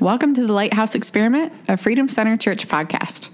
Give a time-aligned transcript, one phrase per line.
[0.00, 3.28] Welcome to the Lighthouse Experiment, a Freedom Center Church podcast.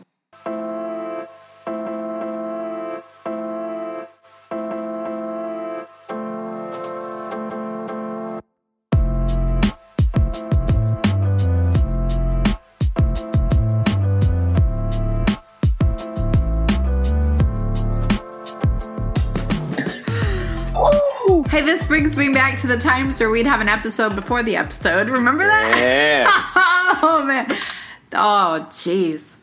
[22.67, 25.09] To the times where we'd have an episode before the episode.
[25.09, 25.77] Remember that?
[25.77, 26.53] Yes.
[27.03, 27.47] oh man.
[28.13, 29.37] Oh jeez.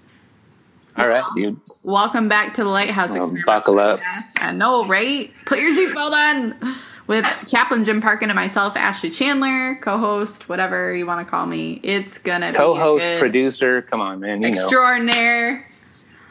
[0.98, 1.60] All right, dude.
[1.84, 3.46] Welcome back to the Lighthouse oh, Experiment.
[3.46, 4.00] buckle up.
[4.40, 5.32] I know, right?
[5.46, 6.76] Put your seatbelt on.
[7.08, 11.82] With Chaplain Jim Parkin and myself, Ashley Chandler, co-host, whatever you want to call me.
[11.84, 13.82] It's gonna be a Co-host, producer.
[13.84, 14.42] Come on, man.
[14.42, 14.62] You know.
[14.62, 15.68] extraordinaire.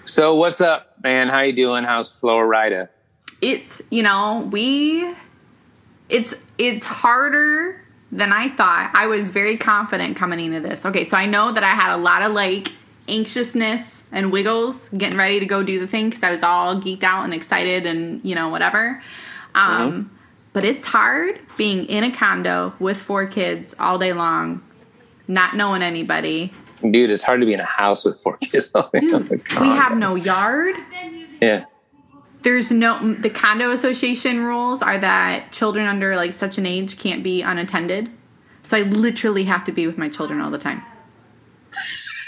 [0.07, 1.29] So what's up, man?
[1.29, 1.85] How you doing?
[1.85, 2.89] How's Florida?
[3.43, 5.15] It's you know we,
[6.09, 7.81] it's it's harder
[8.11, 8.91] than I thought.
[8.95, 10.85] I was very confident coming into this.
[10.85, 12.69] Okay, so I know that I had a lot of like
[13.09, 17.03] anxiousness and wiggles getting ready to go do the thing because I was all geeked
[17.03, 19.01] out and excited and you know whatever.
[19.55, 20.11] Um,
[20.53, 24.63] But it's hard being in a condo with four kids all day long,
[25.27, 26.53] not knowing anybody.
[26.83, 28.71] Dude, it's hard to be in a house with four kids.
[29.01, 30.77] Dude, we have no yard.
[31.41, 31.65] Yeah.
[32.43, 37.23] There's no the condo association rules are that children under like such an age can't
[37.23, 38.11] be unattended.
[38.63, 40.83] So I literally have to be with my children all the time.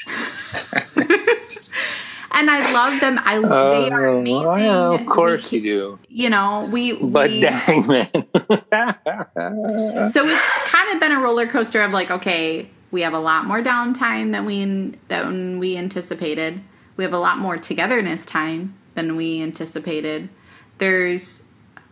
[0.96, 3.18] and I love them.
[3.24, 4.42] I they are Oh, amazing.
[4.44, 5.98] well, of course We you do.
[6.08, 8.08] You know, we But we, dang, man.
[10.10, 13.46] so it's kind of been a roller coaster of like, okay, we have a lot
[13.46, 16.60] more downtime than we than we anticipated.
[16.96, 20.28] We have a lot more togetherness time than we anticipated.
[20.78, 21.42] There's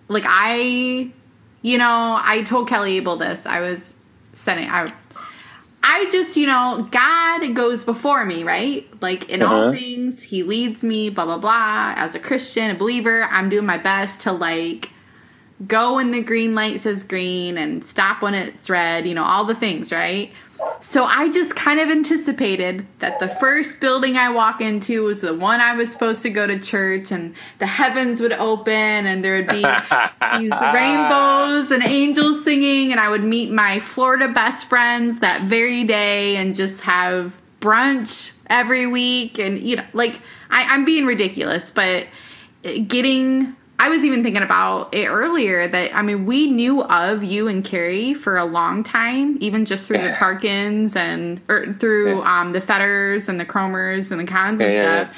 [0.08, 1.10] like I,
[1.62, 3.46] you know, I told Kelly Abel this.
[3.46, 3.94] I was
[4.34, 4.68] sending.
[4.68, 4.92] I
[5.84, 8.86] I just, you know, God goes before me, right?
[9.02, 9.72] Like in all Uh-huh.
[9.72, 11.94] things, He leads me, blah, blah, blah.
[11.96, 14.90] As a Christian, a believer, I'm doing my best to like
[15.66, 19.44] go when the green light says green and stop when it's red, you know, all
[19.44, 20.32] the things, right?
[20.82, 25.32] So I just kind of anticipated that the first building I walk into was the
[25.32, 29.36] one I was supposed to go to church and the heavens would open and there
[29.36, 29.62] would be
[30.38, 35.84] these rainbows and angels singing and I would meet my Florida best friends that very
[35.84, 39.38] day and just have brunch every week.
[39.38, 40.20] And you know like
[40.50, 42.08] I, I'm being ridiculous but
[42.88, 47.48] getting I was even thinking about it earlier that I mean we knew of you
[47.48, 52.40] and Carrie for a long time, even just through the Parkins and or through Yeah.
[52.40, 55.08] um, the Fetters and the Cromers and the Cons and Yeah, yeah,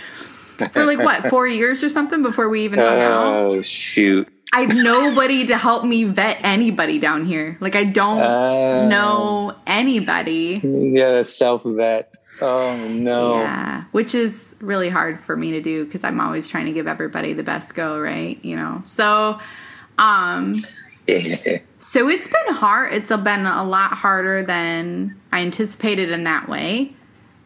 [0.57, 3.27] stuff for like what four years or something before we even hung out.
[3.53, 4.29] oh, shoot.
[4.55, 7.59] I have nobody to help me vet anybody down here.
[7.61, 10.61] Like I don't Uh, know anybody.
[10.65, 12.15] You got a self vet.
[12.41, 13.33] Oh, no.
[13.41, 16.87] Yeah, which is really hard for me to do because I'm always trying to give
[16.89, 18.45] everybody the best go, right?
[18.45, 18.81] You know.
[18.85, 19.39] So,
[19.99, 20.55] um,
[21.79, 22.93] so it's been hard.
[22.93, 26.93] It's been a lot harder than I anticipated in that way.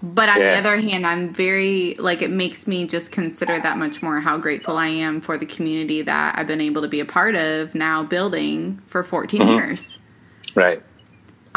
[0.00, 0.52] But on Yeah.
[0.52, 4.38] the other hand, I'm very like it makes me just consider that much more how
[4.38, 7.74] grateful I am for the community that I've been able to be a part of
[7.74, 9.54] now building for 14 Mhm.
[9.56, 9.98] years.
[10.54, 10.80] Right.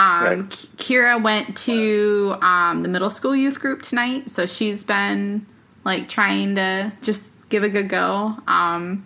[0.01, 0.49] Um, Right.
[0.77, 5.45] Kira went to um, the middle school youth group tonight, so she's been
[5.83, 8.35] like trying to just give a good go.
[8.47, 9.05] Um,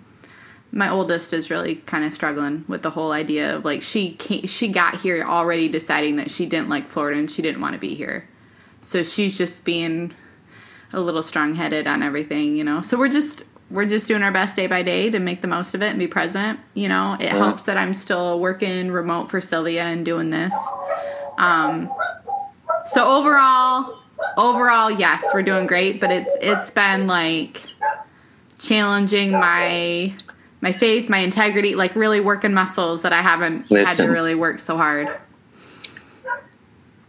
[0.71, 4.45] my oldest is really kind of struggling with the whole idea of like she came,
[4.45, 7.79] she got here already deciding that she didn't like Florida and she didn't want to
[7.79, 8.27] be here,
[8.79, 10.13] so she's just being
[10.93, 12.81] a little strong headed on everything, you know.
[12.81, 15.73] So we're just we're just doing our best day by day to make the most
[15.73, 16.59] of it and be present.
[16.75, 17.37] You know, it Yeah.
[17.37, 20.55] helps that I'm still working remote for Sylvia and doing this.
[21.37, 21.91] Um,
[22.85, 23.97] so overall,
[24.37, 27.61] overall, yes, we're doing great, but it's it's been like
[28.59, 30.13] challenging my
[30.61, 34.59] my faith, my integrity, like really working muscles that I haven't had to really work
[34.59, 35.09] so hard.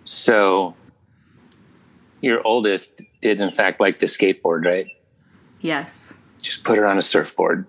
[0.05, 0.75] So,
[2.21, 4.87] your oldest did, in fact, like the skateboard, right?
[5.61, 6.06] Yes.
[6.47, 7.67] Just put her on a surfboard.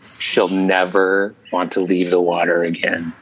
[0.00, 3.12] She'll never want to leave the water again.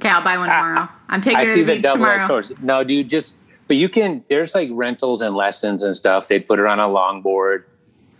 [0.00, 0.88] Okay, I'll buy one ah, tomorrow.
[1.08, 2.42] I'm taking I her see to the the beach tomorrow.
[2.60, 3.38] No, dude, just
[3.68, 4.24] but you can.
[4.28, 6.26] There's like rentals and lessons and stuff.
[6.26, 7.62] They put her on a longboard.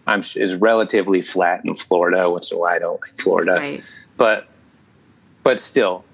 [0.07, 3.55] I'm is relatively flat in Florida, which is why I don't like Florida.
[3.55, 3.85] Right.
[4.17, 4.47] But
[5.43, 6.05] but still,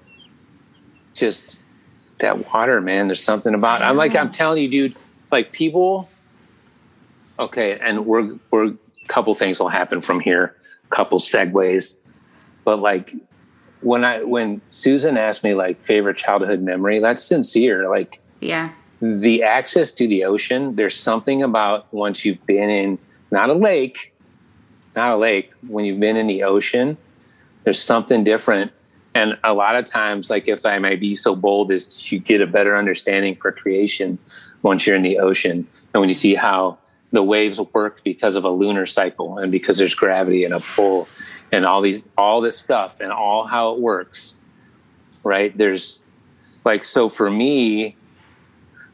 [1.13, 1.61] just
[2.17, 3.09] that water, man.
[3.09, 3.81] There's something about.
[3.81, 3.85] It.
[3.85, 4.95] I'm like I'm telling you, dude.
[5.31, 6.09] Like people.
[7.37, 8.73] Okay, and we're we're
[9.07, 10.55] couple things will happen from here.
[10.91, 11.97] a Couple segues,
[12.65, 13.13] but like
[13.81, 17.89] when I when Susan asked me like favorite childhood memory, that's sincere.
[17.89, 18.69] Like Yeah.
[19.01, 22.97] the access to the ocean, there's something about once you've been in
[23.31, 24.13] not a lake,
[24.95, 26.97] not a lake, when you've been in the ocean,
[27.63, 28.71] there's something different.
[29.15, 32.41] And a lot of times, like if I may be so bold, is you get
[32.41, 34.17] a better understanding for creation
[34.61, 35.67] once you're in the ocean.
[35.93, 36.77] And when you see how
[37.13, 41.07] the waves work because of a lunar cycle and because there's gravity and a pull
[41.53, 44.35] and all these all this stuff and all how it works
[45.23, 45.57] right?
[45.57, 46.01] There's
[46.65, 47.95] like so for me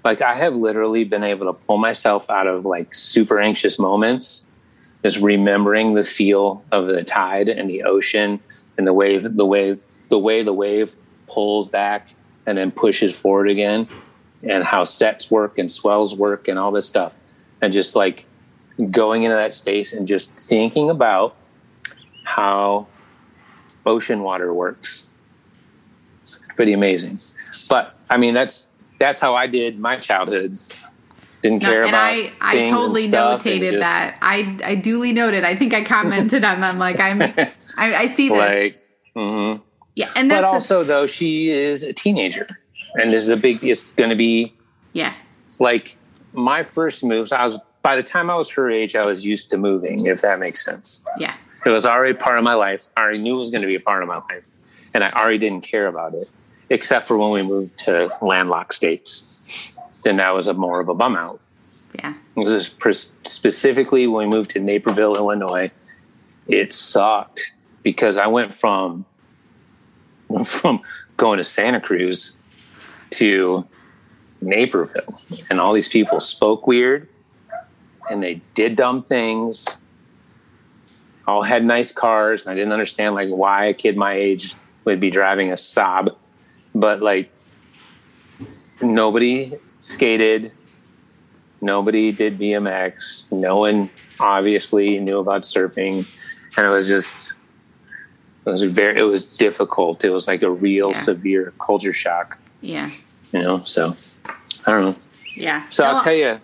[0.03, 4.45] like i have literally been able to pull myself out of like super anxious moments
[5.03, 8.39] just remembering the feel of the tide and the ocean
[8.77, 9.79] and the wave the wave
[10.09, 10.95] the way the wave
[11.27, 12.09] pulls back
[12.45, 13.87] and then pushes forward again
[14.43, 17.13] and how sets work and swells work and all this stuff
[17.61, 18.25] and just like
[18.91, 21.35] going into that space and just thinking about
[22.23, 22.87] how
[23.85, 25.07] ocean water works.
[26.21, 27.19] It's pretty amazing.
[27.69, 28.69] But I mean, that's
[28.99, 30.57] that's how I did my childhood.
[31.41, 34.17] Didn't No, care and about I, I and totally and notated just, that.
[34.21, 35.45] I, I duly noted.
[35.45, 36.77] I think I commented on them.
[36.79, 38.37] Like I'm, I, I see this.
[38.37, 38.83] Like,
[39.15, 39.61] mhm.
[39.95, 42.45] yeah, and but the- also though she is a teenager,
[42.95, 43.63] and this is a big.
[43.63, 44.53] It's going to be
[44.91, 45.13] yeah,
[45.61, 45.95] like
[46.39, 47.31] my first moves.
[47.31, 50.05] I was by the time I was her age, I was used to moving.
[50.05, 51.05] If that makes sense.
[51.17, 52.87] yeah, It was already part of my life.
[52.97, 54.49] I already knew it was going to be a part of my life.
[54.93, 56.29] And I already didn't care about it,
[56.69, 59.75] except for when we moved to landlocked states.
[60.03, 61.39] Then that was a more of a bum out.
[61.95, 62.75] yeah, This is
[63.23, 65.71] specifically when we moved to Naperville, Illinois.
[66.47, 67.53] It sucked
[67.83, 69.05] because I went from
[70.45, 70.81] from
[71.17, 72.35] going to Santa Cruz
[73.11, 73.65] to
[74.41, 75.19] Naperville,
[75.49, 77.07] and all these people spoke weird,
[78.09, 79.67] and they did dumb things.
[81.27, 82.45] All had nice cars.
[82.45, 84.55] And I didn't understand like why a kid my age
[84.85, 86.15] would be driving a Saab,
[86.73, 87.29] but like
[88.81, 90.51] nobody skated,
[91.61, 93.31] nobody did BMX.
[93.31, 93.89] No one
[94.19, 96.05] obviously knew about surfing,
[96.57, 97.33] and it was just
[98.45, 100.03] it was very it was difficult.
[100.03, 101.01] It was like a real Yeah.
[101.01, 102.89] severe culture shock, yeah,
[103.31, 103.59] you know.
[103.61, 103.93] So
[104.65, 104.95] I don't know.
[105.35, 105.67] yeah.
[105.69, 106.39] So it'll, I'll tell you,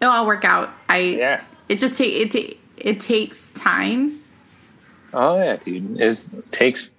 [0.00, 0.70] it'll all work out.
[0.88, 1.44] I yeah.
[1.68, 4.20] it just take it ta- it takes time,
[5.12, 6.00] Oh yeah, dude.
[6.00, 6.90] It takes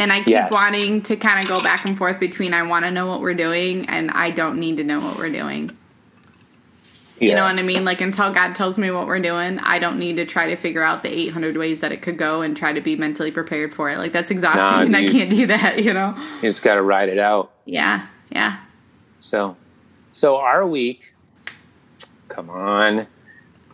[0.00, 0.50] and I keep Yes.
[0.50, 3.34] wanting to kind of go back and forth between I want to know what we're
[3.34, 5.70] doing and I don't need to know what we're doing.
[7.20, 7.84] You know what I mean?
[7.84, 10.84] Like until God tells me what we're doing, I don't need to try to figure
[10.84, 13.90] out the 800 ways that it could go and try to be mentally prepared for
[13.90, 13.98] it.
[13.98, 15.82] Like that's exhausting, Nah, and I can't do that.
[15.82, 16.14] You know?
[16.36, 17.50] You just got to ride it out.
[17.64, 18.58] Yeah, yeah.
[19.20, 19.56] So,
[20.12, 21.14] so our week.
[22.28, 23.06] Come on,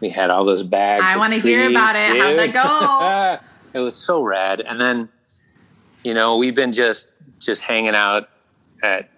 [0.00, 1.02] we had all those bags.
[1.04, 2.20] I wanna hear about it.
[2.20, 3.48] How'd that dude.
[3.74, 4.60] it was so rad.
[4.60, 5.08] And then,
[6.02, 8.28] you know, we've been just just hanging out
[8.82, 9.10] at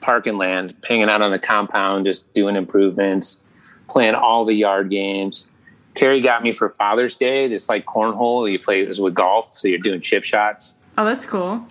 [0.00, 3.42] Park and Land, hanging out on the compound, just doing improvements,
[3.88, 5.48] playing all the yard games.
[5.94, 8.50] Carrie got me for Father's Day this like cornhole.
[8.50, 10.76] You play this with golf, so you're doing chip shots.
[10.96, 11.66] Oh, that's cool.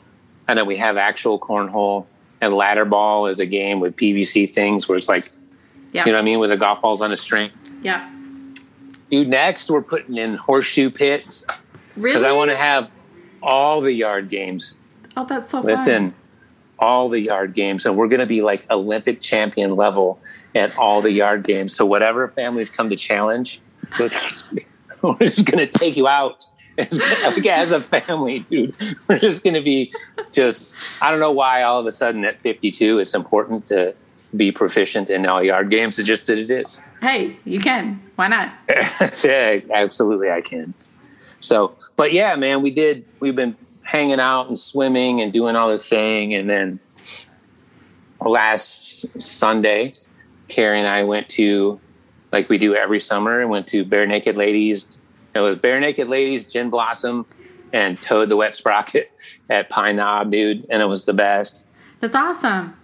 [0.47, 2.05] And then we have actual cornhole
[2.41, 5.31] and ladder ball is a game with PVC things where it's like,
[5.91, 7.51] Yeah, you know what I mean, with the golf balls on a string.
[7.81, 8.09] yeah.
[9.11, 11.43] Dude, next we're putting in horseshoe pits
[11.95, 12.11] Really?
[12.13, 12.89] because I want to have
[13.41, 14.77] all the yard games.
[15.17, 16.15] Oh, that's so Listen, fun.
[16.77, 20.19] all the yard games, and we're going to be like Olympic champion level
[20.53, 21.75] at all the yard games.
[21.75, 23.59] So whatever families come to challenge,
[23.99, 24.51] we're just
[25.45, 26.45] going to take you out.
[26.91, 28.75] like as a family, dude,
[29.07, 29.93] we're just going to be
[30.31, 30.75] just.
[31.01, 33.95] I don't know why all of a sudden at 52 it's important to
[34.35, 35.97] be proficient in all yard games.
[35.99, 36.81] It's just that it is.
[37.01, 38.01] Hey, you can.
[38.15, 38.53] Why not?
[39.23, 40.73] yeah, absolutely, I can.
[41.39, 43.05] So, but yeah, man, we did.
[43.19, 46.79] We've been hanging out and swimming and doing all the thing, and then
[48.21, 49.93] last Sunday,
[50.47, 51.79] Carrie and I went to,
[52.31, 54.98] like we do every summer, and went to Barenaked Ladies.
[55.35, 57.25] It was Barenaked Ladies, Gin Blossom,
[57.73, 59.11] and Toad the Wet Sprocket
[59.49, 61.67] at Pine Knob, dude, and it was the best.
[62.01, 62.75] That's awesome.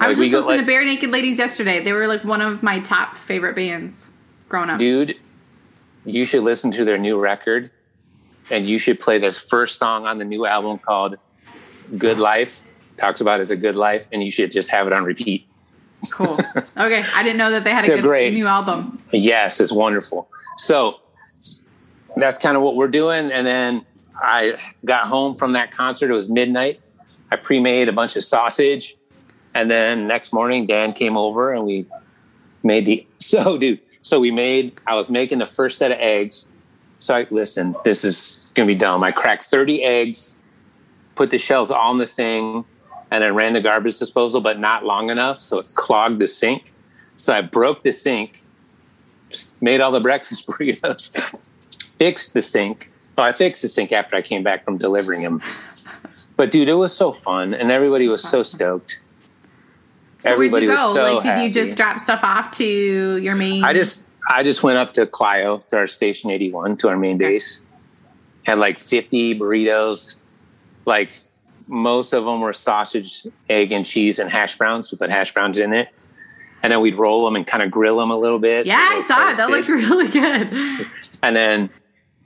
[0.00, 0.66] I Like, was just listening like-
[1.00, 1.82] to Barenaked Ladies yesterday.
[1.82, 4.10] They were like one of my top favorite bands
[4.48, 4.78] growing up.
[4.78, 5.16] dude
[6.04, 7.68] you should listen to their new record
[8.50, 11.16] and you should play this first song on the new album called
[11.98, 12.60] good life
[12.96, 15.48] talks about it as a good life and you should just have it on repeat
[16.12, 16.38] Cool.
[16.76, 18.32] okay, I didn't know that they had a They're good great.
[18.34, 19.02] new album.
[19.10, 20.28] yes it's wonderful
[20.58, 21.00] so
[22.16, 23.30] that's kind of what we're doing.
[23.30, 23.86] And then
[24.22, 26.10] i got home from that concert.
[26.10, 26.80] It was midnight.
[27.30, 28.96] I pre-made a bunch of sausage.
[29.54, 31.86] And then next morning dan came over and we
[32.62, 36.46] made the so dude so we made i was making the first set of eggs.
[36.98, 39.02] So i listen this is gonna be dumb.
[39.02, 40.36] I cracked 30 eggs
[41.16, 42.64] put the shells in the thing
[43.10, 46.72] and then ran the garbage disposal but not long enough so it clogged the sink.
[47.16, 48.42] So I broke the sink,
[49.60, 51.10] made all the breakfast burritos,
[51.98, 52.86] fixed the sink.
[53.16, 55.42] Well, I fixed the sink after I came back from delivering them.
[56.36, 58.98] But dude, it was so fun, and everybody was so stoked.
[60.18, 60.94] So Everybody where'd you was go?
[60.94, 62.64] so like, did you just drop stuff off to
[63.18, 63.64] your main?
[63.64, 67.16] I just I just went up to Clio to our station 81 to our main
[67.16, 67.32] Okay.
[67.34, 67.60] base.
[68.44, 70.16] Had like 50 burritos.
[70.84, 71.16] Like
[71.66, 74.90] most of them were sausage, egg, and cheese and hash browns.
[74.92, 75.88] We put hash browns in it,
[76.62, 78.66] and then we'd roll them and kind of grill them a little bit.
[78.66, 79.36] Yeah, they I saw it.
[79.36, 80.86] That looked really good.
[81.22, 81.70] And then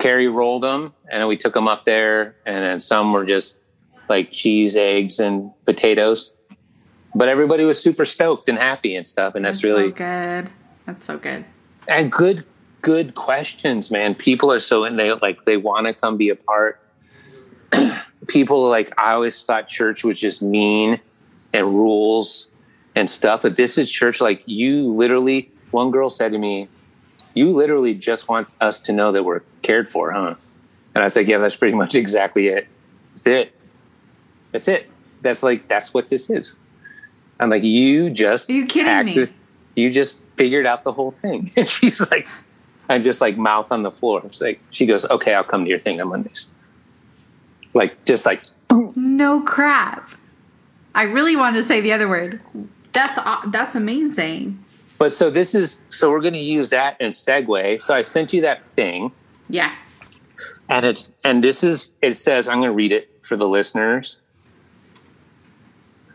[0.00, 3.61] Carrie rolled them, and we took them up there, and then some were just
[4.09, 6.35] like cheese, eggs, and potatoes.
[7.14, 10.50] But everybody was super stoked and happy and stuff, and that's, really so good.
[10.87, 11.45] That's so good.
[11.87, 12.45] and good
[12.83, 16.35] good questions man people are so in they like they want to come be a
[16.35, 16.80] part
[18.26, 20.99] people like i always thought church was just mean
[21.52, 22.50] and rules
[22.95, 26.69] and stuff but this is church like you literally one girl said to me
[27.34, 30.34] you literally just want us to know that we're cared for huh
[30.94, 32.66] and i was like yeah that's pretty much exactly it
[33.14, 33.60] that's it
[34.52, 34.90] that's it
[35.22, 36.58] that's like that's what this is
[37.38, 39.10] i'm like you just Are you kidding me?
[39.12, 39.34] acted-
[39.76, 41.50] you just figured out the whole thing.
[41.56, 42.26] And she's like,
[42.88, 44.20] I'm just like mouth on the floor.
[44.26, 46.52] It's like, she goes, okay, I'll come to your thing on Mondays.
[47.72, 48.42] Like, just like,
[48.96, 50.10] No crap.
[50.94, 52.40] I really wanted to say the other word.
[52.92, 54.62] That's aw- that's amazing.
[55.00, 57.80] But so this is, so we're going to use that and segue.
[57.80, 59.11] So I sent you that thing
[59.49, 59.75] Yeah.
[60.69, 64.19] and it's, and this is, it says, I'm going to read it for the listeners.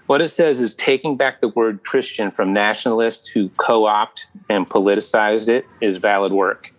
[0.06, 4.70] What it says is taking back the word Christian from nationalists who co opt and
[4.70, 6.72] politicized it is valid work.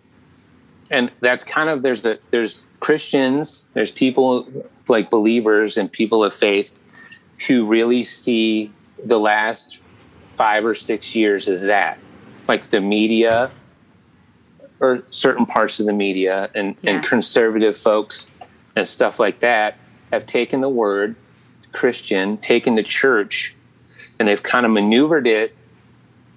[0.89, 4.47] And that's kind of there's the there's Christians, there's people
[4.87, 6.73] like believers and people of faith
[7.47, 8.71] who really see
[9.03, 9.79] the last
[10.37, 11.99] five or six years is that.
[12.47, 13.51] Like the media
[14.79, 16.91] or certain parts of the media and, Yeah.
[16.91, 18.27] and conservative folks
[18.75, 19.77] and stuff like that
[20.11, 21.15] have taken the word
[21.73, 23.55] Christian, taken the church,
[24.19, 25.55] and they've kind of maneuvered it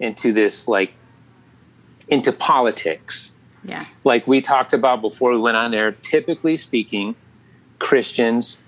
[0.01, 0.93] into this like
[2.09, 3.33] into politics.
[3.63, 3.85] Yeah.
[4.05, 7.15] Like we talked about before we went on there, typically speaking,
[7.79, 8.59] Christians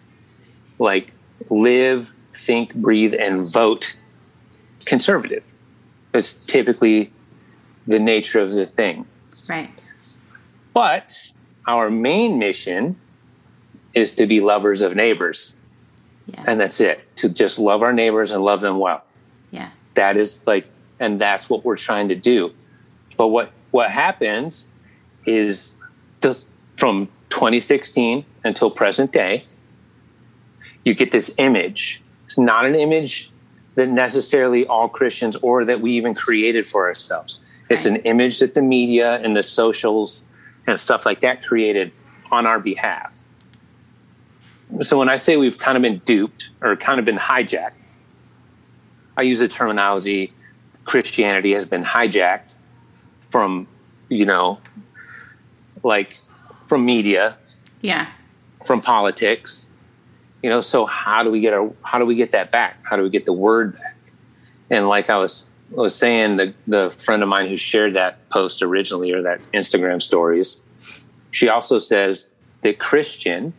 [0.78, 1.12] like
[1.50, 3.96] live, think, breathe, and vote
[4.84, 5.44] conservative.
[6.14, 7.12] It's typically
[7.86, 9.06] the nature of the thing.
[9.48, 9.70] Right.
[10.72, 11.30] But
[11.66, 12.96] our main mission
[13.94, 15.56] is to be lovers of neighbors.
[16.26, 16.44] Yeah.
[16.46, 17.00] And that's it.
[17.16, 19.04] To just love our neighbors and love them well.
[19.50, 19.70] Yeah.
[19.94, 20.66] That is like
[21.00, 22.52] and that's what we're trying to do.
[23.16, 24.66] But what what happens
[25.26, 25.76] is
[26.20, 26.42] the
[26.76, 29.44] from 2016 until present day,
[30.84, 32.00] you get this image.
[32.26, 33.31] It's not an image
[33.74, 37.38] that necessarily all Christians or that we even created for ourselves.
[37.70, 40.24] It's an image that the media and the socials
[40.66, 41.92] and stuff like that created
[42.30, 43.18] on our behalf.
[44.80, 47.72] So when I say we've kind of been duped or kind of been hijacked,
[49.16, 50.32] I use the terminology
[50.84, 52.54] Christianity has been hijacked
[53.20, 53.68] from,
[54.08, 54.58] you know,
[55.82, 56.18] like
[56.68, 57.36] from media,
[57.80, 58.08] Yeah.
[58.64, 59.68] from politics.
[60.42, 62.78] You know, so how do we get our how do we get that back?
[62.84, 63.96] How do we get the word back?
[64.70, 68.62] And like I was was saying, the the friend of mine who shared that post
[68.62, 70.60] originally or that Instagram stories,
[71.30, 72.30] she also says
[72.62, 73.54] that Christian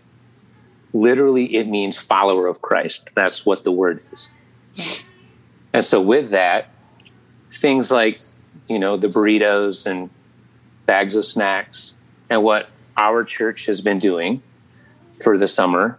[0.94, 3.10] literally it means follower of Christ.
[3.16, 4.32] That's what the word is.
[5.74, 6.70] And so with that,
[7.52, 8.20] things like,
[8.68, 10.10] you know, the burritos and
[10.86, 11.96] bags of snacks
[12.30, 14.42] and what our church has been doing
[15.24, 15.98] for the summer,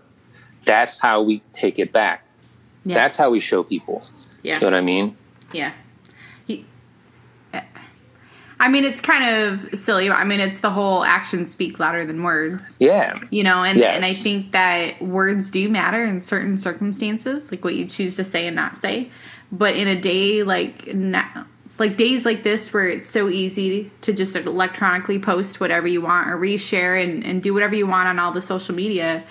[0.64, 2.25] that's how we take it back.
[2.85, 2.94] Yeah.
[2.97, 4.02] That's how we show people.
[4.42, 4.54] yeah.
[4.54, 5.16] You know what I mean?
[5.52, 5.73] Yeah.
[6.47, 6.66] He-
[8.61, 10.09] I mean, it's kind of silly.
[10.11, 12.76] I mean, it's the whole actions speak louder than words.
[12.80, 13.14] Yeah.
[13.30, 13.97] You know, and, Yes.
[13.97, 18.25] and I think that words do matter in certain circumstances, like what you choose to
[18.25, 19.11] say and not say.
[19.52, 21.47] But in a day like now,
[21.78, 26.30] like days like this where it's so easy to just electronically post whatever you want
[26.30, 29.25] or reshare and, and do whatever you want on all the social media.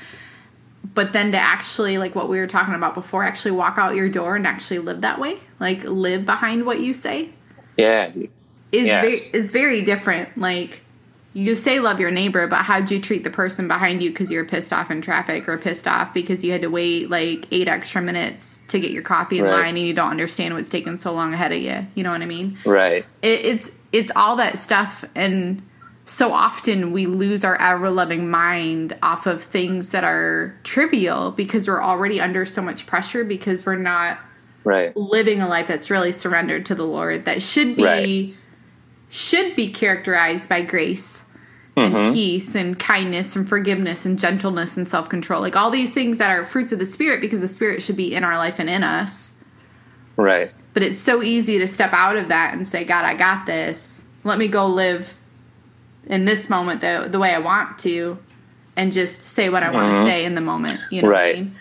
[0.93, 4.09] But then to actually, like what we were talking about before, actually walk out your
[4.09, 7.29] door and actually live that way, like live behind what you say,
[7.77, 8.11] Yeah.
[8.71, 9.01] is Yes.
[9.01, 10.37] very is very different.
[10.37, 10.81] Like
[11.35, 14.37] you say love your neighbor, but how'd you treat the person behind you because you
[14.37, 17.67] were pissed off in traffic or pissed off because you had to wait like eight
[17.67, 19.51] extra minutes to get your coffee in Right.
[19.53, 21.87] line and you don't understand what's taking so long ahead of you.
[21.95, 22.57] You know what I mean?
[22.65, 23.05] Right.
[23.23, 25.61] It, it's it's all that stuff and
[26.05, 31.67] so often we lose our ever loving mind off of things that are trivial because
[31.67, 34.19] we're already under so much pressure because we're not
[34.65, 38.41] right living a life that's really surrendered to the Lord that should be Right.
[39.09, 41.23] should be characterized by grace
[41.77, 42.13] and Mhm.
[42.13, 45.41] peace and kindness and forgiveness and gentleness and self-control.
[45.41, 48.13] Like all these things that are fruits of the spirit because the spirit should be
[48.13, 49.33] in our life and in us.
[50.17, 53.45] right But it's so easy to step out of that and say, God, I got
[53.45, 54.03] this.
[54.23, 55.15] Let me go live
[56.07, 58.17] in this moment the the way I want to
[58.75, 60.07] and just say what I want to mm-hmm.
[60.07, 60.79] say in the moment.
[60.91, 61.35] You know what I Right.
[61.35, 61.55] mean?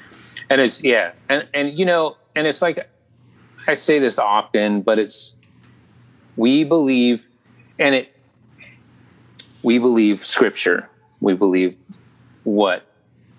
[0.50, 2.78] and it's yeah and and you know and it's like
[3.66, 5.36] i say this often but it's
[6.36, 7.24] we believe
[7.78, 8.14] and it
[9.62, 10.88] we believe scripture
[11.20, 11.76] we believe
[12.44, 12.84] what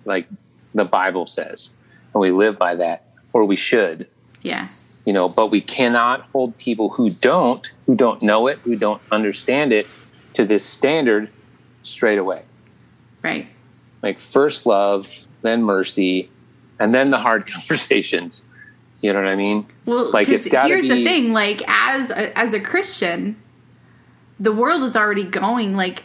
[0.04, 0.26] like
[0.74, 1.76] the bible says
[2.14, 4.08] and we live by that or we should
[4.42, 4.66] Yeah.
[5.04, 9.02] you know but we cannot hold people who don't who don't know it who don't
[9.12, 9.86] understand it
[10.34, 11.30] to this standard
[11.82, 12.42] straight away
[13.22, 13.46] Right.
[14.02, 16.30] like first love, then mercy,
[16.78, 18.44] and then the hard conversations.
[19.00, 19.66] You know what I mean?
[19.86, 23.36] Well, Like, it's gotta here's the thing: like as a, as a Christian,
[24.40, 26.04] the world is already going like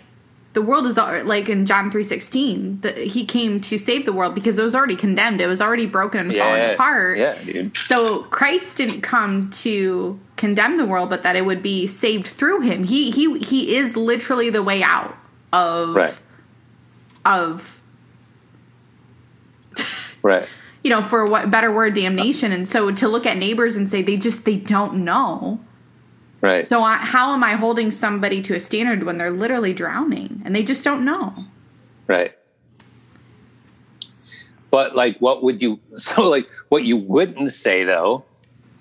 [0.54, 2.82] the world is like in John three sixteen.
[2.98, 5.42] He came to save the world because it was already condemned.
[5.42, 7.18] It was already broken and falling apart.
[7.20, 7.78] Yeah, dude.
[7.78, 12.62] So Christ didn't come to condemn the world, but that it would be saved through
[12.62, 12.84] him.
[12.84, 15.16] He he he is literally the way out
[15.54, 16.20] of Right.
[17.26, 17.82] of
[20.24, 20.48] Right.
[20.84, 22.52] you know for what better word damnation.
[22.52, 25.60] And so to look at neighbors and say they just they don't know.
[26.42, 26.68] Right.
[26.68, 30.56] So I, how am I holding somebody to a standard when they're literally drowning and
[30.56, 31.34] they just don't know?
[32.08, 32.34] Right.
[34.72, 38.24] But like what would you so like what you wouldn't say though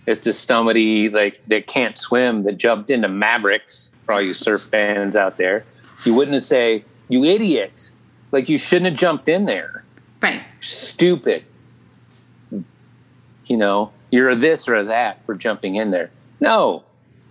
[0.06, 4.62] is to somebody like that can't swim that jumped into Mavericks for all you surf
[4.62, 5.64] fans out there.
[6.04, 7.90] You wouldn't say, You idiot.
[8.32, 9.84] Like you shouldn't have jumped in there.
[10.22, 10.42] Right.
[10.60, 11.44] stupid.
[12.50, 16.10] You know, you're a this or a that for jumping in there.
[16.40, 16.84] No,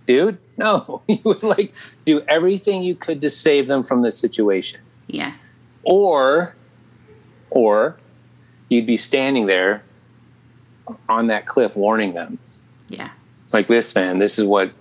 [0.08, 1.02] dude, no.
[1.08, 1.72] You would like
[2.04, 4.80] do everything you could to save them from this situation.
[5.06, 5.34] Yeah.
[5.84, 6.56] Or
[7.50, 7.96] or
[8.68, 9.84] you'd be standing there
[11.08, 12.38] on that cliff warning them.
[12.88, 13.10] Yeah.
[13.52, 14.76] Like this man, this is what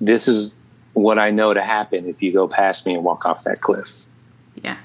[0.00, 0.54] this is
[0.92, 4.06] what I know to happen if you go past me and walk off that cliff.
[4.56, 4.76] Yeah.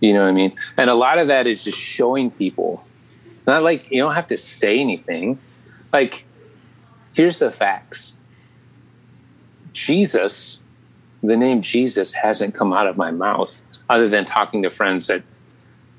[0.00, 0.52] You know what I mean?
[0.76, 2.84] And a lot of that is just showing people.
[3.46, 5.38] Not like you don't have to say anything.
[5.92, 6.24] Like,
[7.14, 8.16] here's the facts
[9.72, 10.60] Jesus,
[11.22, 15.22] the name Jesus hasn't come out of my mouth other than talking to friends that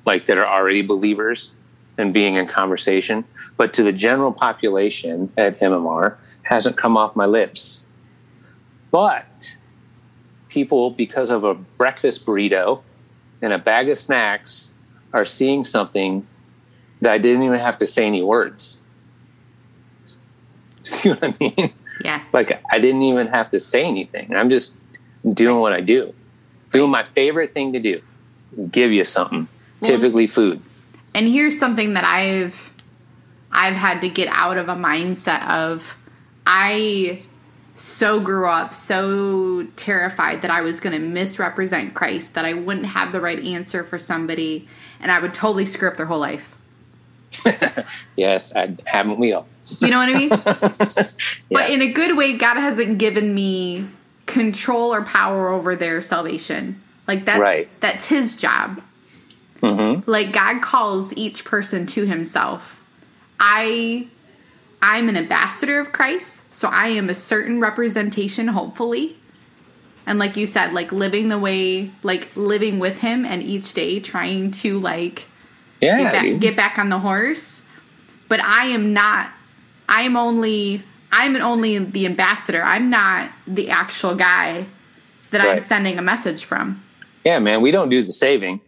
[0.06, 1.56] like that are already believers
[1.98, 3.24] and being in conversation.
[3.58, 7.86] But to the general population at MMR hasn't come off my lips.
[8.92, 9.56] But
[10.50, 12.82] people, because of a breakfast burrito
[13.42, 14.74] and a bag of snacks
[15.14, 16.28] are seeing something
[17.02, 18.82] that I didn't even have to say any words.
[20.84, 21.74] See what I mean?
[22.04, 22.24] Yeah.
[22.34, 24.36] Like I didn't even have to say anything.
[24.36, 24.76] I'm just
[25.28, 26.14] doing what I do.
[26.72, 28.02] Doing my favorite thing to do.
[28.72, 29.48] Give you something.
[29.80, 30.62] Well- Typically food.
[31.16, 32.72] And here's something that I've
[33.52, 35.96] I've had to get out of a mindset of
[36.48, 37.18] I
[37.76, 42.86] so grew up so terrified that I was going to misrepresent Christ, that I wouldn't
[42.86, 44.68] have the right answer for somebody,
[45.00, 46.56] and I would totally screw up their whole life.
[48.16, 49.48] Yes, I haven't we all.
[49.80, 50.30] You know what I mean?
[51.52, 53.88] But in a good way, God hasn't given me
[54.26, 56.82] control or power over their salvation.
[57.08, 57.72] Like that's Right.
[57.80, 58.82] that's His job.
[59.62, 60.06] Mhm.
[60.08, 62.84] like God calls each person to himself.
[63.40, 64.08] I
[64.82, 69.16] I'm an ambassador of Christ, so I am a certain representation hopefully.
[70.06, 74.02] And like you said, like living the way like living with him and each day
[74.02, 75.26] trying to like
[75.80, 77.62] Yeah, get back, get back on the horse.
[78.28, 79.30] But I am not
[79.94, 82.64] I am only I'm only the ambassador.
[82.64, 84.66] I'm not the actual guy
[85.30, 86.82] that I'm sending a message from.
[87.24, 87.62] yeah, man.
[87.62, 88.60] We don't do the saving.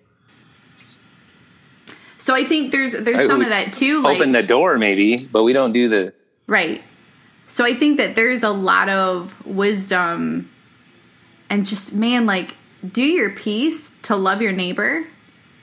[2.20, 4.02] So I think there's there's Right, some of that too.
[4.02, 6.14] Like Open the door, maybe, but we don't do the.
[6.48, 6.82] Right.
[7.48, 10.50] So I think that there's a lot of wisdom
[11.50, 12.56] and just, man, like,
[12.92, 15.06] do your piece to love your neighbor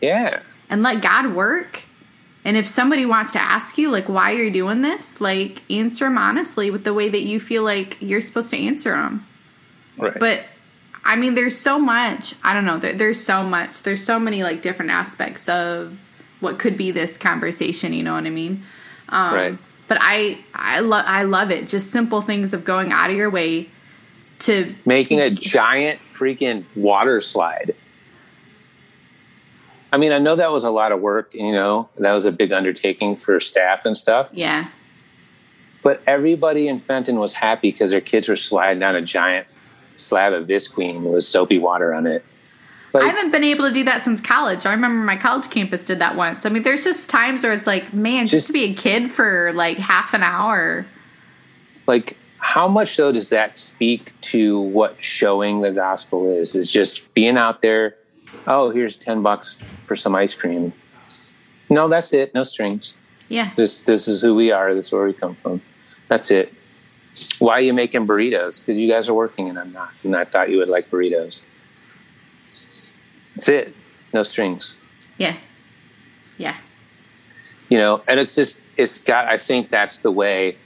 [0.01, 1.83] Yeah, and let God work.
[2.45, 6.19] And if somebody wants to ask you, like, why you're doing this, like, answer them
[6.19, 9.25] honestly with the way that you feel like you're supposed to answer them.
[9.97, 10.19] right.
[10.19, 10.43] But
[11.05, 12.35] I mean, there's so much.
[12.45, 12.79] I don't know.
[12.79, 13.83] There, there's so much.
[13.83, 15.99] There's so many like different aspects of
[16.41, 17.93] what could be this conversation.
[17.93, 18.63] You know what I mean?
[19.09, 19.59] Um, Right.
[19.89, 21.69] But I, I love, I love it.
[21.69, 23.69] Just simple things of going out of your way
[24.39, 27.75] to making a giant freaking water slide.
[29.93, 32.33] I mean, I know that was a lot of work, you know, that was a
[32.33, 34.29] big undertaking for staff and stuff.
[34.33, 34.69] yeah,
[35.83, 39.47] But everybody in Fenton was happy because their kids were sliding down a giant
[39.97, 42.25] slab of Visqueen with soapy water on it.
[42.93, 44.67] Like, I haven't been able to do that since college.
[44.67, 46.45] I remember my college campus did that once.
[46.45, 49.11] I mean, there's just times where it's like, man, just, just to be a kid
[49.11, 50.85] for like half an hour.
[51.87, 56.55] Like, how much though does that speak to what showing the gospel is?
[56.55, 57.97] Is just being out there.
[58.47, 60.73] Oh, here's ten bucks for some ice cream.
[61.71, 62.35] No, that's it.
[62.35, 62.97] No strings.
[63.29, 63.51] Yeah.
[63.57, 64.75] This this is who we are.
[64.75, 65.63] This is where we come from.
[66.09, 66.53] That's it.
[67.39, 68.59] Why are you making burritos?
[68.59, 69.91] Because you guys are working and I'm not.
[70.03, 71.43] And I thought you would like burritos.
[73.35, 73.75] That's it.
[74.13, 74.79] No strings.
[75.19, 75.37] Yeah.
[76.37, 76.57] Yeah.
[77.69, 80.57] You know, and it's just it's got I think that's the way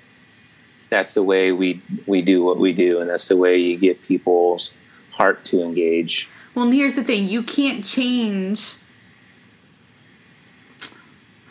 [0.89, 4.03] that's the way we we do what we do and that's the way you get
[4.03, 4.73] people's
[5.13, 6.29] heart to engage.
[6.57, 8.75] Well, here's the thing, you can't change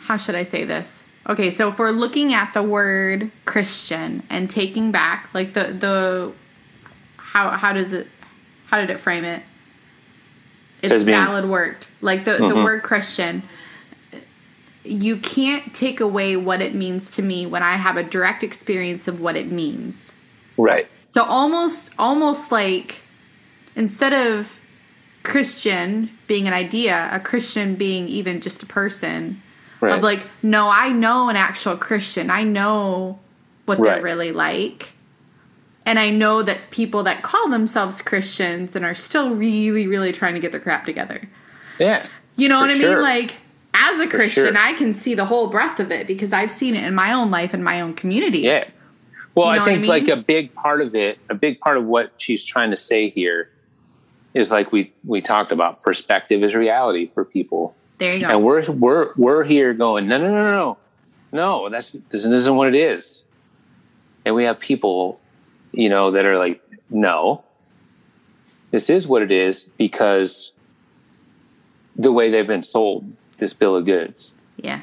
[0.06, 1.04] how should I say this?
[1.28, 6.32] Okay, so if we're looking at the word Christian and taking back like the the
[7.16, 8.06] how how does it
[8.68, 9.42] how did it frame it?
[10.82, 11.76] It's being, valid word.
[12.02, 12.46] Like the, mm-hmm.
[12.46, 13.42] the word Christian.
[14.84, 19.08] You can't take away what it means to me when I have a direct experience
[19.08, 20.14] of what it means.
[20.56, 20.86] Right.
[21.12, 23.00] So almost almost like
[23.74, 24.55] instead of
[25.26, 29.42] Christian being an idea, a Christian being even just a person,
[29.80, 29.92] right.
[29.92, 32.30] of like, no, I know an actual Christian.
[32.30, 33.18] I know
[33.64, 33.94] what right.
[33.94, 34.92] they're really like.
[35.84, 40.34] And I know that people that call themselves Christians and are still really, really trying
[40.34, 41.20] to get their crap together.
[41.80, 42.04] Yeah.
[42.36, 42.94] You know what I sure.
[42.94, 43.02] mean?
[43.02, 43.36] Like,
[43.74, 44.56] as a Christian, sure.
[44.56, 47.32] I can see the whole breadth of it because I've seen it in my own
[47.32, 48.40] life and my own community.
[48.40, 48.64] Yeah.
[49.34, 49.88] Well, you know I think I mean?
[49.88, 53.10] like a big part of it, a big part of what she's trying to say
[53.10, 53.50] here
[54.36, 57.74] is like we we talked about perspective is reality for people.
[57.98, 58.28] There you go.
[58.28, 60.78] And we're we're we're here going, no, no, no, no,
[61.32, 61.68] no.
[61.70, 63.24] That's this isn't what it is.
[64.26, 65.18] And we have people,
[65.72, 67.44] you know, that are like, no,
[68.72, 70.52] this is what it is because
[71.96, 74.34] the way they've been sold this bill of goods.
[74.58, 74.82] Yeah.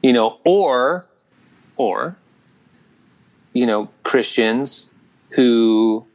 [0.00, 1.06] You know, or
[1.76, 2.16] or
[3.52, 4.92] you know, Christians
[5.30, 6.06] who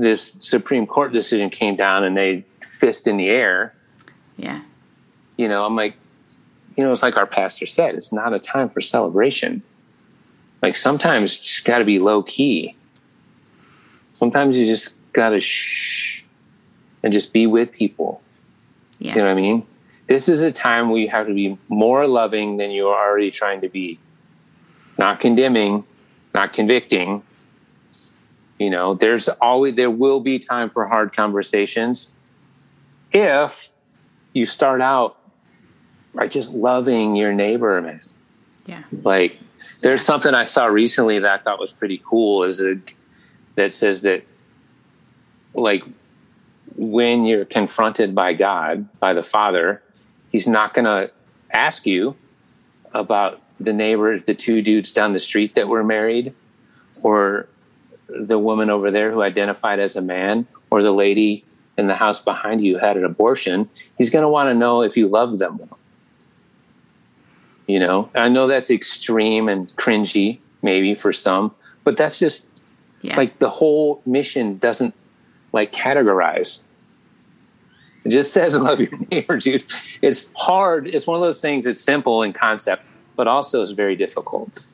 [0.00, 3.74] this Supreme Court decision came down and they fist in the air.
[4.36, 4.62] Yeah
[5.40, 5.94] you know, I'm like,
[6.76, 9.62] you know, it's like our pastor said, it's not a time for celebration.
[10.60, 12.74] Like sometimes you just got to be low key.
[14.12, 16.24] Sometimes you just got to shh
[17.02, 18.20] and just be with people.
[18.98, 19.14] Yeah.
[19.14, 19.66] You know what I mean?
[20.08, 23.30] This is a time where you have to be more loving than you are already
[23.30, 23.98] trying to be.
[24.98, 25.84] Not condemning,
[26.34, 27.22] not convicting.
[28.60, 32.12] You know, there's always, there will be time for hard conversations
[33.10, 33.70] if
[34.34, 35.16] you start out
[36.14, 38.00] by just loving your neighbor, man.
[38.66, 38.82] Yeah.
[39.02, 39.38] Like
[39.80, 42.78] there's something I saw recently that I thought was pretty cool is a,
[43.54, 44.24] that says that
[45.54, 45.82] like
[46.76, 49.82] when you're confronted by God, by the Father,
[50.30, 51.10] he's not going to
[51.50, 52.14] ask you
[52.92, 56.34] about the neighbor, the two dudes down the street that were married
[57.02, 57.48] or
[58.18, 61.44] the woman over there who identified as a man or the lady
[61.78, 63.68] in the house behind you had an abortion.
[63.98, 65.60] He's going to want to know if you love them
[67.70, 72.48] you know, I know that's extreme and cringy, maybe for some, but that's just
[73.00, 73.16] yeah.
[73.16, 74.92] like the whole mission doesn't
[75.52, 76.62] like categorize.
[78.04, 79.64] It just says love your neighbor, dude.
[80.02, 80.88] It's hard.
[80.88, 81.64] It's one of those things.
[81.64, 84.64] It's simple in concept, but also it's very difficult.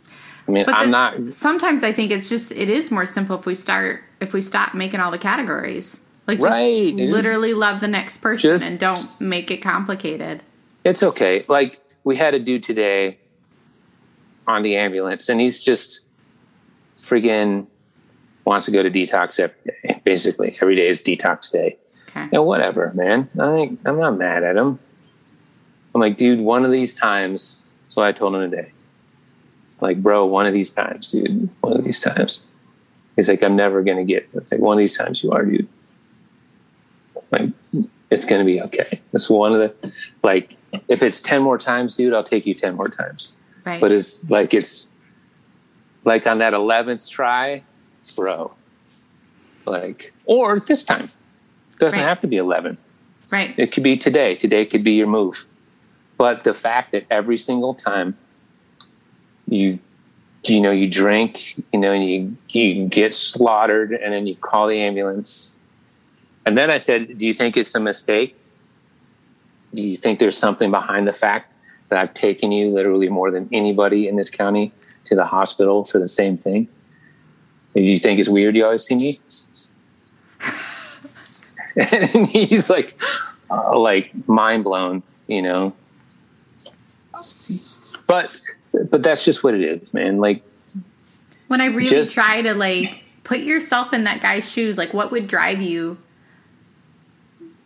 [0.46, 1.32] I mean, but I'm the, not.
[1.32, 4.74] Sometimes I think it's just it is more simple if we start if we stop
[4.74, 6.00] making all the categories.
[6.26, 10.42] Like just right, literally love the next person just, and don't make it complicated.
[10.84, 11.44] It's okay.
[11.48, 13.18] Like we had a dude today
[14.46, 16.08] on the ambulance, and he's just
[16.96, 17.66] friggin'
[18.44, 20.00] wants to go to detox every day.
[20.04, 21.76] Basically, every day is detox day.
[22.08, 22.28] Okay.
[22.32, 23.28] And whatever, man.
[23.38, 24.78] I I'm not mad at him.
[25.94, 27.74] I'm like, dude, one of these times.
[27.88, 28.72] So I told him today.
[29.80, 31.48] Like, bro, one of these times, dude.
[31.60, 32.40] One of these times.
[33.14, 34.28] He's like, I'm never gonna get.
[34.34, 35.68] It's like one of these times you are, dude.
[37.30, 37.50] Like,
[38.10, 39.00] it's gonna be okay.
[39.12, 40.56] It's one of the like
[40.88, 43.32] if it's 10 more times, dude, I'll take you 10 more times.
[43.64, 43.80] Right.
[43.80, 44.90] But it's like, it's
[46.04, 47.62] like on that 11th try,
[48.16, 48.52] bro.
[49.64, 51.04] Like, or this time.
[51.04, 52.06] It doesn't right.
[52.06, 52.78] have to be 11.
[53.30, 53.54] Right.
[53.58, 54.36] It could be today.
[54.36, 55.44] Today could be your move.
[56.16, 58.16] But the fact that every single time
[59.48, 59.78] you,
[60.44, 64.68] you know, you drink, you know, and you, you get slaughtered and then you call
[64.68, 65.52] the ambulance.
[66.44, 68.36] And then I said, do you think it's a mistake?
[69.76, 71.52] do you think there's something behind the fact
[71.88, 74.72] that I've taken you literally more than anybody in this county
[75.04, 76.66] to the hospital for the same thing?
[77.74, 79.18] Do you think it's weird you always see me?
[81.92, 82.98] and he's like,
[83.50, 85.74] uh, like mind blown, you know.
[88.06, 88.36] But
[88.90, 90.18] but that's just what it is, man.
[90.18, 90.42] Like
[91.48, 95.10] when I really Just- try to like put yourself in that guy's shoes, like what
[95.12, 95.96] would drive you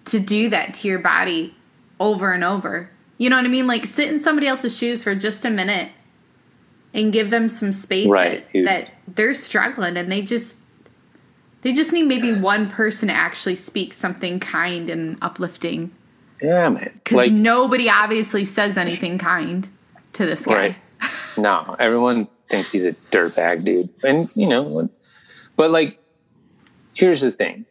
[0.07, 1.55] to do that to your body
[1.99, 2.91] over and over?
[3.19, 3.67] You know what I mean?
[3.67, 5.91] Like sit in somebody else's shoes for just a minute
[6.95, 10.57] and give them some space Right, that, that they're struggling and they just
[11.63, 15.91] they just need maybe one person to actually speak something kind and uplifting.
[16.41, 16.91] yeah, man.
[16.95, 19.69] Because Like nobody obviously says anything kind
[20.15, 20.55] to this guy.
[20.55, 20.77] Right.
[21.37, 23.89] No, everyone thinks he's a dirtbag, dude.
[24.03, 24.89] And you know,
[25.57, 25.99] but like,
[26.95, 27.67] here's the thing.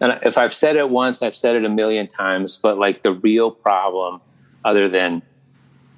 [0.00, 2.56] And if I've said it once, I've said it a million times.
[2.56, 4.20] But like, the real problem,
[4.64, 5.22] other than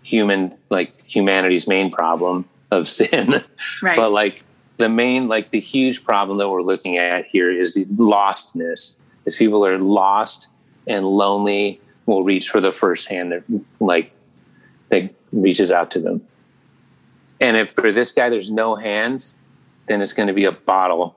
[0.03, 3.43] human, like humanity's main problem of sin,
[3.83, 3.97] Right.
[3.97, 4.45] but like
[4.77, 8.99] the main, like the huge problem that we're looking at here is the lostness.
[9.27, 10.49] Is people are lost
[10.87, 13.43] and lonely, will reach for the first hand that
[13.81, 14.13] like
[14.89, 16.23] that reaches out to them.
[17.41, 19.39] And if for this guy there's no hands,
[19.87, 21.17] then it's going to be a bottle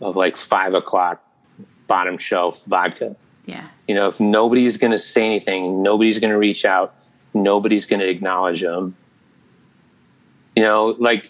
[0.00, 1.24] of like five o'clock
[1.86, 3.16] bottom shelf vodka.
[3.46, 3.68] yeah.
[3.88, 6.94] You know, if nobody's going to say anything, nobody's going to reach out,
[7.34, 8.94] nobody's going to acknowledge them.
[10.54, 11.28] You know, like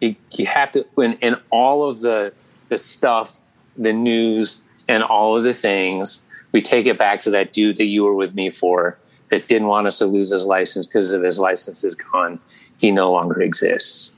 [0.00, 2.32] you, you have to, when in all of the
[2.68, 3.40] the stuff,
[3.76, 6.20] the news, and all of the things,
[6.52, 8.98] we take it back to that dude that you were with me for
[9.30, 12.38] that didn't want us to lose his license because of his license is gone.
[12.80, 14.12] He no longer exists.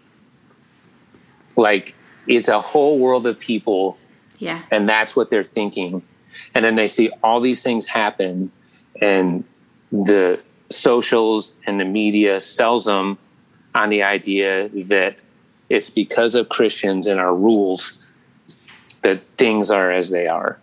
[1.56, 1.94] Like
[2.26, 3.98] it's a whole world of people
[4.38, 4.62] Yeah.
[4.70, 6.02] and that's what they're thinking
[6.54, 8.50] and then they see all these things happen
[9.00, 9.44] and
[9.90, 13.18] the socials and the media sells them
[13.74, 15.16] on the idea that
[15.68, 18.10] it's because of christians and our rules
[19.02, 20.58] that things are as they are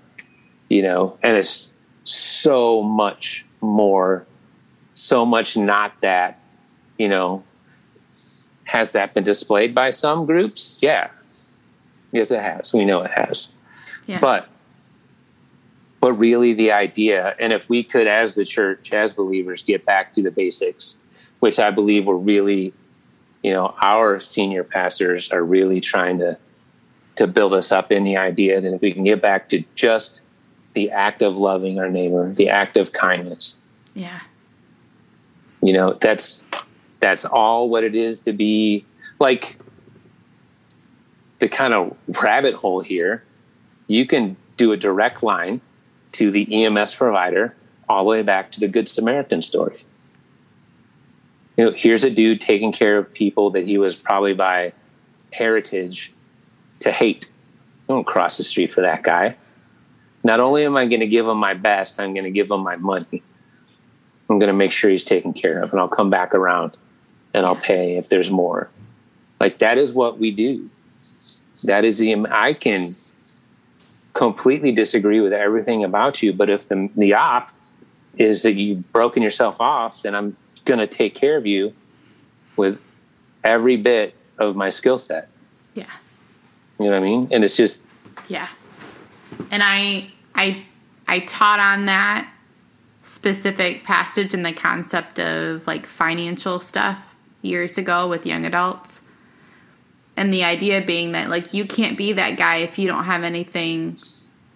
[0.70, 1.70] you know and it's
[2.06, 4.26] so much more
[4.94, 6.42] so much not that
[6.98, 7.44] you know
[8.70, 11.12] has that been displayed by some groups yeah
[12.12, 13.50] yes it has we know it has
[14.06, 14.20] Yeah.
[14.20, 14.48] but
[16.00, 20.14] but really the idea and if we could as the church as believers get back
[20.14, 20.98] to the basics
[21.40, 22.74] which i believe we're really
[23.44, 26.38] you know our senior pastors are really trying to
[27.16, 30.22] to build us up in the idea that if we can get back to just
[30.74, 33.58] the act of loving our neighbor the act of kindness
[33.96, 34.20] yeah.
[35.62, 36.44] you know that's
[37.00, 38.86] that's all what it is to be
[39.20, 39.58] like
[41.40, 43.24] the kind of rabbit hole here.
[43.88, 45.62] You can do a direct line
[46.14, 47.56] to the ems provider
[47.88, 49.84] all the way back to the good samaritan story.
[51.58, 54.74] You know here's a dude taking care of people that he was probably by
[55.32, 56.14] heritage
[56.80, 57.30] to hate.
[57.88, 59.36] Don't cross the street for that guy.
[60.24, 62.62] Not only am i going to give him my best i'm going to give him
[62.62, 63.24] my money.
[64.30, 66.78] I'm going to make sure he's taken care of and I'll come back around
[67.34, 68.70] and I'll pay if there's more.
[69.39, 70.70] Like that is what we do.
[71.63, 72.89] That is the, I can
[74.13, 77.52] completely disagree with everything about you, but if the, the op
[78.18, 81.74] is that you've broken yourself off, then I'm going to take care of you
[82.56, 82.80] with
[83.44, 85.30] every bit of my skill set.
[85.74, 85.86] Yeah.
[86.80, 87.28] You know what I mean?
[87.32, 87.84] And it's just,
[88.28, 88.48] Yeah.
[89.52, 90.63] And I I
[91.08, 92.32] I taught on that
[93.02, 97.09] specific passage and the concept of like financial stuff
[97.41, 99.02] years ago with young adults.
[100.17, 103.23] And the idea being that like you can't be that guy if you don't have
[103.23, 103.95] anything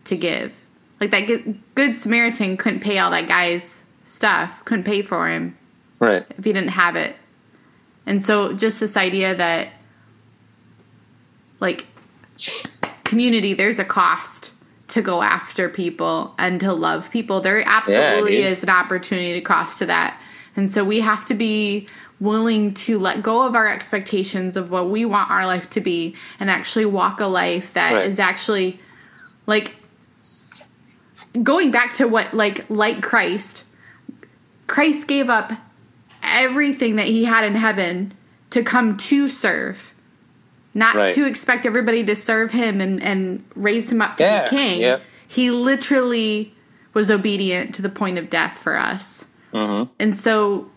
[0.06, 0.54] to give.
[1.00, 5.58] Like that good, Samaritan couldn't pay all that guy's stuff, couldn't pay for him
[6.00, 6.26] right.
[6.38, 7.16] if he didn't have it.
[8.06, 9.70] And so just this idea that
[11.60, 11.88] like
[13.04, 14.52] community there's a cost
[14.90, 17.42] to go after people and to love people.
[17.42, 18.46] There absolutely dude.
[18.46, 20.20] is an opportunity to cost to that.
[20.56, 21.88] And so we have to be
[22.24, 26.16] willing to let go of our expectations of what we want our life to be
[26.40, 28.26] and actually walk a life that is Right.
[28.28, 28.80] actually
[29.46, 29.76] like
[31.42, 33.64] going back to what like like Christ
[34.68, 35.52] Christ gave up
[36.24, 38.14] everything that he had in heaven
[38.52, 39.92] to come to serve
[40.76, 41.14] not Right.
[41.14, 45.00] to expect everybody to serve him and, and raise him up to Yeah, be king.
[45.28, 46.54] He literally
[46.94, 49.26] was obedient to the point of death for us.
[49.52, 50.68] hmm And so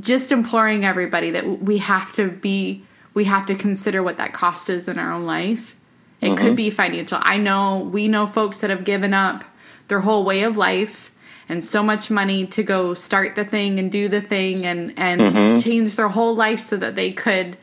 [0.00, 4.70] just imploring everybody that we have to be we have to consider what that cost
[4.70, 5.76] is in our own life.
[6.22, 7.18] It could be financial.
[7.20, 9.44] I know we know folks that have given up
[9.88, 11.10] their whole way of life
[11.48, 15.20] and so much money to go start the thing and do the thing and and
[15.20, 15.62] Mhm.
[15.62, 17.56] change their whole life so that they could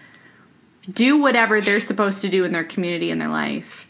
[0.93, 3.87] do whatever they're supposed to do in their community in their life.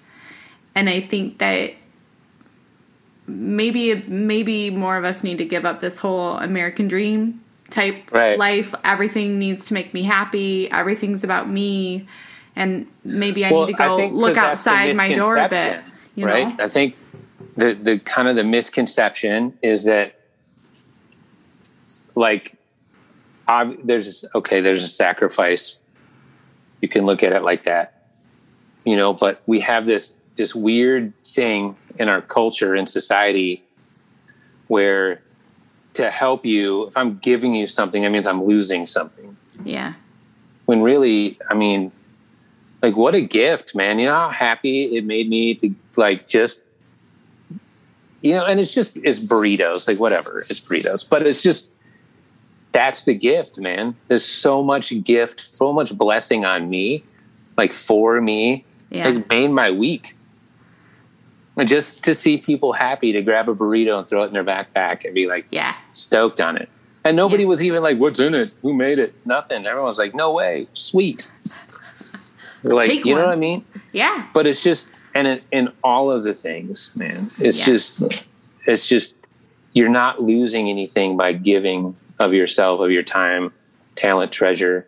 [0.75, 1.73] And I think that
[3.27, 8.37] maybe maybe more of us need to give up this whole American dream type Right.
[8.37, 8.73] life.
[8.83, 10.69] Everything needs to make me happy.
[10.71, 12.07] Everything's about me.
[12.55, 15.81] And maybe I Well, need to go look outside my door a bit.
[16.15, 16.57] You right?
[16.57, 16.65] know?
[16.65, 16.95] I think
[17.55, 20.15] the the kind of the misconception is that
[22.15, 22.55] like
[23.47, 25.81] ob- there's okay, there's a sacrifice.
[26.81, 28.07] You can look at it like that,
[28.85, 29.13] you know.
[29.13, 33.63] But we have this this weird thing in our culture and society
[34.67, 35.21] where
[35.95, 39.35] to help you, if I'm giving you something, that means I'm losing something.
[39.65, 39.93] Yeah.
[40.65, 41.91] when really i mean
[42.81, 43.99] like what a gift man.
[43.99, 46.61] You know how happy it made me to like just
[48.21, 51.09] you know and it's just it's burritos like whatever it's burritos.
[51.09, 51.75] But it's just
[52.71, 53.95] that's the gift man.
[54.07, 57.03] There's so much gift so much blessing on me
[57.57, 58.65] like for me.
[58.91, 59.09] Yeah.
[59.09, 60.15] like made my week
[61.67, 65.03] just to see people happy to grab a burrito and throw it in their backpack
[65.05, 65.75] and be like yeah.
[65.93, 66.69] stoked on it.
[67.03, 67.49] And nobody Yeah.
[67.49, 68.53] was even like, "What's in it?
[68.61, 69.65] Who made it?" Nothing.
[69.65, 71.31] Everyone was like, "No way, sweet."
[72.63, 73.63] Like, Take you know what I mean?
[73.93, 74.27] Yeah.
[74.33, 77.65] But it's just, and in, in all of the things, man, it's Yeah.
[77.65, 78.03] just,
[78.65, 79.15] it's just,
[79.71, 83.53] you're not losing anything by giving of yourself, of your time,
[83.95, 84.85] talent, treasure.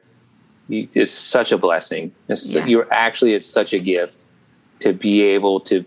[0.67, 2.12] You, it's such a blessing.
[2.27, 2.65] It's, Yeah.
[2.65, 4.25] You're actually, it's such a gift
[4.79, 5.86] to be able to,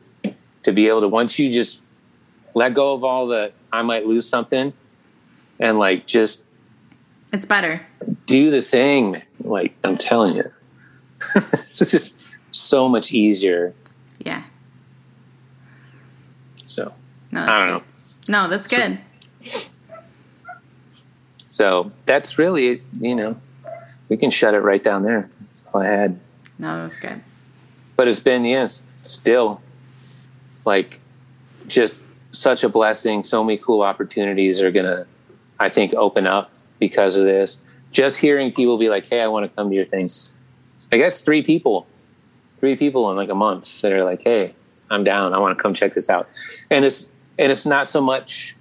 [0.64, 1.80] to be able to once you just
[2.54, 4.72] let go of all the, I might lose something,
[5.60, 6.44] and like just
[7.32, 7.80] It's better.
[8.26, 9.22] do the thing.
[9.42, 10.50] Like I'm telling you,
[11.70, 12.16] it's just
[12.52, 13.74] so much easier.
[14.18, 14.42] Yeah.
[16.66, 16.92] So
[17.30, 18.32] No, I that's don't good.
[18.32, 18.98] No, that's good.
[21.50, 23.36] So that's really, you know,
[24.08, 25.30] we can shut it right down there.
[25.40, 26.18] That's all I had.
[26.58, 27.20] No, that's good.
[27.96, 29.60] But it's been, yes, still
[30.64, 31.00] like
[31.66, 31.98] just
[32.32, 33.24] such a blessing.
[33.24, 35.06] So many cool opportunities are going to,
[35.58, 37.58] I think, open up because of this.
[37.92, 40.08] Just hearing people be like, hey, I want to come to your thing.
[40.90, 41.86] I guess three people,
[42.60, 44.54] three people in like a month that are like, hey,
[44.90, 45.32] I'm down.
[45.32, 46.28] I want to come check this out.
[46.70, 48.56] And it's, and it's not so much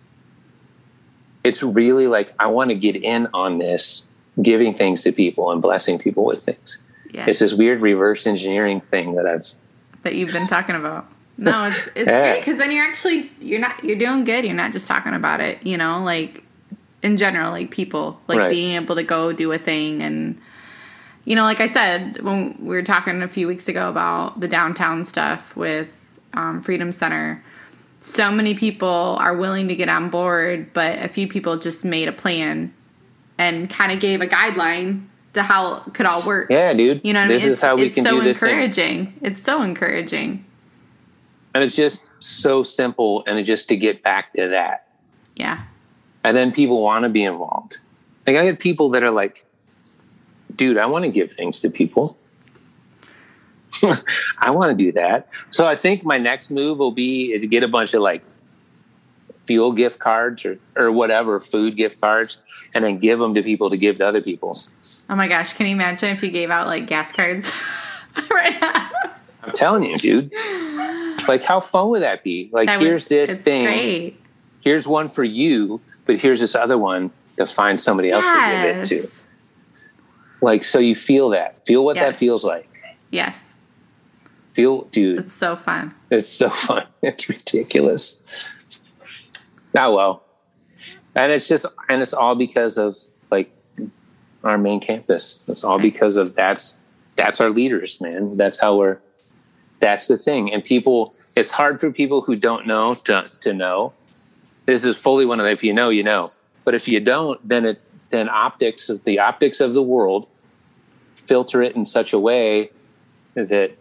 [1.44, 4.08] it's really like I want to get in on this,
[4.42, 6.80] giving things to people and blessing people with things.
[7.12, 7.26] Yeah.
[7.28, 9.46] It's this weird reverse engineering thing that I've.
[10.04, 11.08] that you've been talking about.
[11.38, 12.34] No, it's it's Yeah.
[12.34, 14.46] good because then you're actually you're not you're doing good.
[14.46, 15.66] You're not just talking about it.
[15.66, 16.44] You know, like
[17.02, 18.50] in general, like people like Right.
[18.50, 20.40] being able to go do a thing and
[21.26, 24.48] you know, like I said when we were talking a few weeks ago about the
[24.48, 25.88] downtown stuff with
[26.34, 27.42] um, Freedom Center.
[28.02, 32.10] So many people are willing to get on board, but a few people just made
[32.10, 32.74] a plan
[33.38, 36.50] and kind of gave a guideline to how it could all work.
[36.50, 37.00] Yeah, dude.
[37.06, 37.54] You know what this I mean?
[37.54, 38.50] is how we it's can so do this thing.
[38.50, 39.14] encouraging.
[39.22, 40.44] It's so encouraging.
[41.56, 44.88] And it's just so simple, and it just to get back to that,
[45.36, 45.62] Yeah.
[46.24, 47.78] and then people want to be involved.
[48.26, 49.46] Like I get people that are like,
[50.56, 52.18] "Dude, I want to give things to people.
[54.40, 57.64] I want to do that." So I think my next move will be to get
[57.64, 58.24] a bunch of like
[59.46, 62.42] fuel gift cards or or whatever food gift cards,
[62.74, 64.58] and then give them to people to give to other people.
[65.10, 67.52] Oh my gosh, can you imagine if you gave out like gas cards
[68.32, 68.90] right now?
[69.44, 70.32] I'm telling you, dude.
[71.28, 72.50] Like, how fun would that be?
[72.52, 73.64] Like, That would- here's this it's thing.
[73.64, 74.20] Great.
[74.62, 78.78] Here's one for you, but here's this other one to find somebody else to give
[78.78, 79.08] it to.
[80.42, 81.66] Like, so you feel that.
[81.66, 82.70] Feel what that feels like.
[83.12, 83.56] Yes.
[84.52, 85.94] Feel, dude, It's so fun.
[86.12, 86.86] it's so fun.
[87.02, 88.22] It's ridiculous.
[89.78, 90.24] Oh, well.
[91.16, 92.98] And it's just, and it's all because of
[93.32, 93.52] like
[94.44, 95.40] our main campus.
[95.48, 96.78] It's all because of that's,
[97.16, 98.38] that's our leaders, man.
[98.38, 99.00] That's how we're,
[99.84, 100.52] that's the thing.
[100.54, 103.92] And people, it's hard for people who don't know to, to know.
[104.66, 106.30] This is fully one of the, if you know, you know.
[106.64, 110.30] But if you don't, then it, then optics, the optics of the world
[111.16, 112.72] filter it in such a way
[113.36, 113.72] that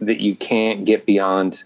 [0.00, 1.64] that you can't get beyond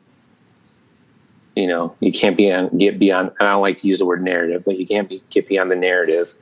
[1.57, 4.22] you know you can't be on, get beyond i don't like to use the word
[4.22, 6.33] narrative but you can't be, get beyond the narrative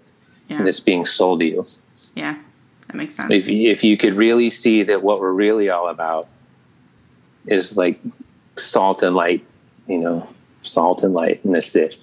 [0.48, 0.62] Yeah.
[0.62, 1.64] that's being sold to you
[2.14, 2.36] Yeah.
[2.86, 3.32] That makes sense.
[3.32, 6.28] if you, if you could really see that what we're really all about
[7.48, 8.00] is like
[8.56, 9.44] salt and light
[9.86, 10.28] you know
[10.62, 11.96] salt and light and this dish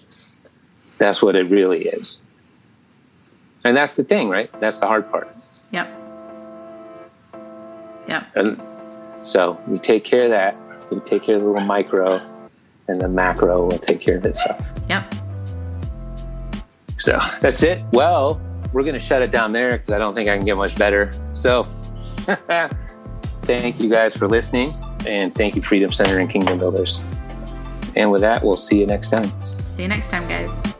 [0.97, 2.21] that's what it really is
[3.63, 5.29] and that's the thing right that's the hard part
[5.75, 5.87] Yep.
[8.07, 8.23] Yep.
[8.35, 8.61] And
[9.21, 10.55] so we take care of that.
[10.89, 12.21] We take care of the little micro,
[12.87, 14.65] and the macro will take care of itself.
[14.87, 15.13] Yep.
[16.97, 17.83] So that's it.
[17.91, 18.39] Well,
[18.71, 20.77] we're going to shut it down there because I don't think I can get much
[20.77, 21.11] better.
[21.33, 21.63] So
[23.43, 24.71] thank you guys for listening,
[25.07, 27.03] and thank you, Freedom Center and Kingdom Builders.
[27.95, 29.31] And with that, we'll see you next time.
[29.41, 30.74] See you next time, guys.